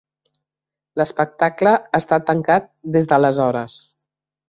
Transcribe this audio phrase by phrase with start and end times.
[1.01, 3.81] L'espectacle està tancat des d'aleshores.